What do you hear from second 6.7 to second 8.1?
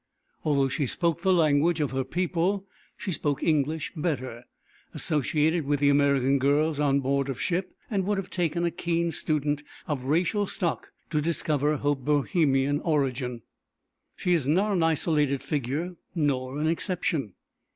on board of ship, and it